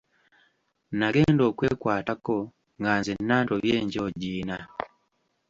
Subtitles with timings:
[0.99, 2.37] Nagenda okwekwatako
[2.79, 4.57] nga nzenna ntobye njoogiina!